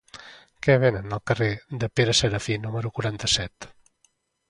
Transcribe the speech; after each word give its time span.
Què 0.67 0.77
venen 0.83 1.13
al 1.17 1.21
carrer 1.31 1.51
de 1.85 1.91
Pere 2.01 2.17
Serafí 2.23 2.59
número 2.67 2.95
quaranta-set? 2.99 3.73